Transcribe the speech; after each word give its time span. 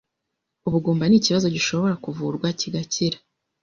Ubugumba 0.67 1.03
ni 1.07 1.17
ikibazo 1.19 1.47
gishobora 1.55 1.95
kuvurwa 2.03 2.47
kigakira 2.59 3.17